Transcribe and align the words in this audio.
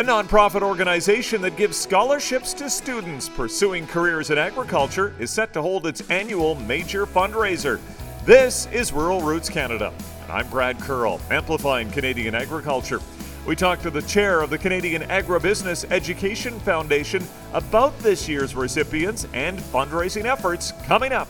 a 0.00 0.02
nonprofit 0.02 0.62
organization 0.62 1.42
that 1.42 1.58
gives 1.58 1.76
scholarships 1.76 2.54
to 2.54 2.70
students 2.70 3.28
pursuing 3.28 3.86
careers 3.86 4.30
in 4.30 4.38
agriculture, 4.38 5.14
is 5.18 5.30
set 5.30 5.52
to 5.52 5.60
hold 5.60 5.86
its 5.86 6.00
annual 6.08 6.54
major 6.54 7.04
fundraiser. 7.04 7.78
This 8.24 8.66
is 8.72 8.94
Rural 8.94 9.20
Roots 9.20 9.50
Canada, 9.50 9.92
and 10.22 10.32
I'm 10.32 10.48
Brad 10.48 10.80
Curl, 10.80 11.20
amplifying 11.30 11.90
Canadian 11.90 12.34
agriculture. 12.34 12.98
We 13.46 13.54
talked 13.54 13.82
to 13.82 13.90
the 13.90 14.00
chair 14.00 14.40
of 14.40 14.48
the 14.48 14.56
Canadian 14.56 15.02
Agribusiness 15.02 15.84
Education 15.90 16.58
Foundation 16.60 17.22
about 17.52 17.98
this 17.98 18.26
year's 18.26 18.54
recipients 18.54 19.26
and 19.34 19.58
fundraising 19.58 20.24
efforts 20.24 20.72
coming 20.86 21.12
up. 21.12 21.28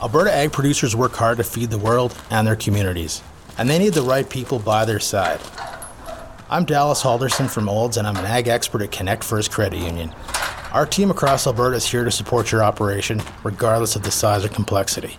Alberta 0.00 0.32
ag 0.32 0.52
producers 0.52 0.94
work 0.94 1.14
hard 1.14 1.38
to 1.38 1.44
feed 1.44 1.70
the 1.70 1.78
world 1.78 2.16
and 2.30 2.46
their 2.46 2.54
communities, 2.54 3.24
and 3.58 3.68
they 3.68 3.80
need 3.80 3.94
the 3.94 4.02
right 4.02 4.30
people 4.30 4.60
by 4.60 4.84
their 4.84 5.00
side. 5.00 5.40
I'm 6.50 6.64
Dallas 6.64 7.02
Halderson 7.02 7.46
from 7.50 7.68
Olds, 7.68 7.98
and 7.98 8.06
I'm 8.06 8.16
an 8.16 8.24
ag 8.24 8.48
expert 8.48 8.80
at 8.80 8.90
Connect 8.90 9.22
First 9.22 9.50
Credit 9.50 9.78
Union. 9.80 10.14
Our 10.72 10.86
team 10.86 11.10
across 11.10 11.46
Alberta 11.46 11.76
is 11.76 11.84
here 11.84 12.04
to 12.04 12.10
support 12.10 12.50
your 12.50 12.64
operation, 12.64 13.20
regardless 13.44 13.96
of 13.96 14.02
the 14.02 14.10
size 14.10 14.46
or 14.46 14.48
complexity. 14.48 15.18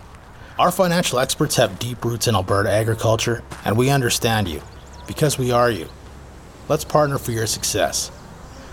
Our 0.58 0.72
financial 0.72 1.20
experts 1.20 1.54
have 1.54 1.78
deep 1.78 2.04
roots 2.04 2.26
in 2.26 2.34
Alberta 2.34 2.68
agriculture, 2.72 3.44
and 3.64 3.78
we 3.78 3.90
understand 3.90 4.48
you, 4.48 4.60
because 5.06 5.38
we 5.38 5.52
are 5.52 5.70
you. 5.70 5.86
Let's 6.68 6.84
partner 6.84 7.16
for 7.16 7.30
your 7.30 7.46
success. 7.46 8.10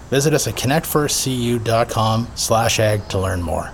Visit 0.09 0.33
us 0.33 0.47
at 0.47 0.55
connectfirstcu.com 0.55 2.27
slash 2.33 2.79
ag 2.79 3.07
to 3.09 3.19
learn 3.19 3.43
more. 3.43 3.71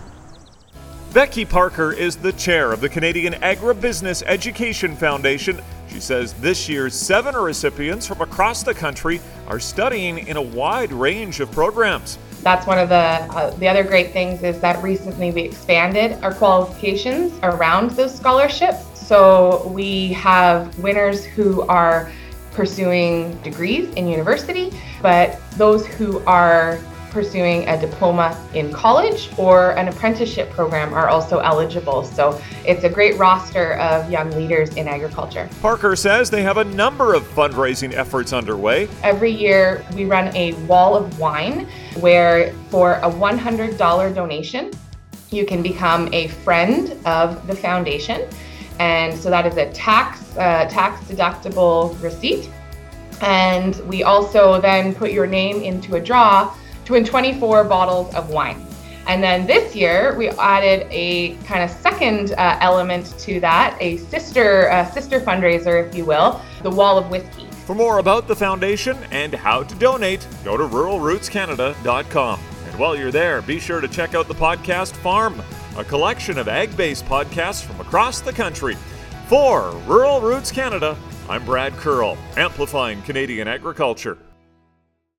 Becky 1.13 1.45
Parker 1.45 1.91
is 1.91 2.15
the 2.15 2.33
chair 2.33 2.71
of 2.71 2.81
the 2.81 2.89
Canadian 2.89 3.33
Agribusiness 3.33 4.23
Education 4.25 4.95
Foundation. 4.95 5.61
She 5.87 5.99
says 5.99 6.33
this 6.33 6.67
year's 6.67 6.95
seven 6.95 7.35
recipients 7.35 8.07
from 8.07 8.21
across 8.21 8.63
the 8.63 8.73
country 8.73 9.21
are 9.47 9.59
studying 9.59 10.27
in 10.27 10.37
a 10.37 10.41
wide 10.41 10.91
range 10.91 11.39
of 11.39 11.51
programs. 11.51 12.17
That's 12.41 12.65
one 12.65 12.79
of 12.79 12.89
the 12.89 12.95
uh, 12.95 13.51
the 13.57 13.67
other 13.67 13.83
great 13.83 14.11
things 14.11 14.41
is 14.41 14.59
that 14.61 14.81
recently 14.81 15.29
we 15.29 15.43
expanded 15.43 16.13
our 16.23 16.33
qualifications 16.33 17.31
around 17.43 17.91
those 17.91 18.15
scholarships. 18.15 18.79
So 18.95 19.67
we 19.67 20.13
have 20.13 20.79
winners 20.79 21.23
who 21.23 21.61
are 21.67 22.11
pursuing 22.53 23.37
degrees 23.43 23.93
in 23.93 24.07
university, 24.07 24.73
but 25.03 25.39
those 25.57 25.85
who 25.85 26.23
are 26.25 26.79
pursuing 27.13 27.67
a 27.69 27.79
diploma 27.79 28.35
in 28.55 28.73
college 28.73 29.29
or 29.37 29.77
an 29.77 29.87
apprenticeship 29.87 30.49
program 30.49 30.93
are 30.93 31.07
also 31.07 31.39
eligible. 31.39 32.03
So 32.03 32.41
it's 32.65 32.83
a 32.83 32.89
great 32.89 33.17
roster 33.17 33.75
of 33.75 34.09
young 34.11 34.31
leaders 34.31 34.75
in 34.75 34.87
agriculture. 34.87 35.47
Parker 35.61 35.95
says 35.95 36.31
they 36.31 36.41
have 36.41 36.57
a 36.57 36.63
number 36.63 37.13
of 37.13 37.23
fundraising 37.23 37.93
efforts 37.93 38.33
underway. 38.33 38.89
Every 39.03 39.31
year 39.31 39.85
we 39.93 40.05
run 40.05 40.35
a 40.35 40.53
wall 40.65 40.95
of 40.95 41.19
wine 41.19 41.67
where 41.99 42.51
for 42.69 42.95
a 42.95 43.09
$100 43.09 44.15
donation, 44.15 44.71
you 45.29 45.45
can 45.45 45.61
become 45.61 46.11
a 46.13 46.27
friend 46.27 46.97
of 47.05 47.45
the 47.45 47.55
foundation. 47.55 48.27
And 48.79 49.15
so 49.15 49.29
that 49.29 49.45
is 49.45 49.57
a 49.57 49.71
tax 49.71 50.35
uh, 50.35 50.67
tax 50.67 50.99
deductible 51.05 52.01
receipt. 52.01 52.49
And 53.21 53.75
we 53.87 54.01
also 54.01 54.59
then 54.59 54.95
put 54.95 55.11
your 55.11 55.27
name 55.27 55.61
into 55.61 55.95
a 55.95 56.01
draw 56.01 56.53
to 56.85 56.93
win 56.93 57.05
24 57.05 57.63
bottles 57.65 58.13
of 58.15 58.29
wine. 58.29 58.65
And 59.05 59.21
then 59.21 59.45
this 59.45 59.75
year 59.75 60.15
we 60.17 60.29
added 60.29 60.87
a 60.89 61.35
kind 61.43 61.63
of 61.63 61.69
second 61.69 62.33
uh, 62.33 62.57
element 62.61 63.17
to 63.19 63.39
that, 63.41 63.77
a 63.81 63.97
sister 63.97 64.71
uh, 64.71 64.89
sister 64.91 65.19
fundraiser, 65.19 65.85
if 65.85 65.95
you 65.95 66.05
will, 66.05 66.41
the 66.61 66.69
Wall 66.69 66.97
of 66.97 67.09
Whiskey. 67.09 67.47
For 67.65 67.75
more 67.75 67.99
about 67.99 68.27
the 68.27 68.35
foundation 68.35 68.97
and 69.11 69.33
how 69.33 69.63
to 69.63 69.75
donate, 69.75 70.25
go 70.43 70.57
to 70.57 70.63
ruralrootscanada.com. 70.63 72.39
And 72.65 72.79
while 72.79 72.95
you're 72.95 73.11
there, 73.11 73.41
be 73.41 73.59
sure 73.59 73.81
to 73.81 73.87
check 73.87 74.15
out 74.15 74.27
the 74.27 74.33
podcast 74.33 74.93
Farm, 74.97 75.41
a 75.77 75.83
collection 75.83 76.37
of 76.37 76.47
ag-based 76.47 77.05
podcasts 77.05 77.63
from 77.63 77.79
across 77.79 78.21
the 78.21 78.33
country. 78.33 78.75
For 79.27 79.71
Rural 79.85 80.21
Roots 80.21 80.51
Canada, 80.51 80.97
I'm 81.29 81.45
Brad 81.45 81.73
Curl, 81.73 82.17
amplifying 82.35 83.01
Canadian 83.03 83.47
agriculture. 83.47 84.17